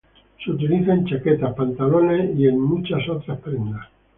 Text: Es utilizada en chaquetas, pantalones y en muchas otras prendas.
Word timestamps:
Es 0.39 0.47
utilizada 0.47 0.95
en 0.95 1.05
chaquetas, 1.05 1.53
pantalones 1.53 2.35
y 2.35 2.47
en 2.47 2.59
muchas 2.59 3.07
otras 3.07 3.39
prendas. 3.39 3.87